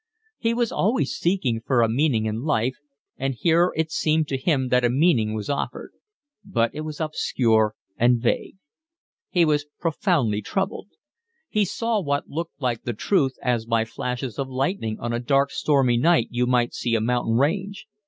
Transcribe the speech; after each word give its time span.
He 0.39 0.55
was 0.55 0.71
always 0.71 1.13
seeking 1.13 1.61
for 1.63 1.83
a 1.83 1.87
meaning 1.87 2.25
in 2.25 2.41
life, 2.41 2.73
and 3.17 3.35
here 3.35 3.71
it 3.75 3.91
seemed 3.91 4.27
to 4.29 4.37
him 4.41 4.69
that 4.69 4.83
a 4.83 4.89
meaning 4.89 5.35
was 5.35 5.47
offered; 5.47 5.91
but 6.43 6.71
it 6.73 6.81
was 6.81 6.99
obscure 6.99 7.75
and 7.97 8.19
vague. 8.19 8.57
He 9.29 9.45
was 9.45 9.67
profoundly 9.79 10.41
troubled. 10.41 10.87
He 11.49 11.65
saw 11.65 12.01
what 12.01 12.27
looked 12.27 12.59
like 12.59 12.81
the 12.81 12.93
truth 12.93 13.35
as 13.43 13.67
by 13.67 13.85
flashes 13.85 14.39
of 14.39 14.49
lightning 14.49 14.99
on 14.99 15.13
a 15.13 15.19
dark, 15.19 15.51
stormy 15.51 15.97
night 15.97 16.29
you 16.31 16.47
might 16.47 16.73
see 16.73 16.95
a 16.95 16.99
mountain 16.99 17.35
range. 17.35 17.85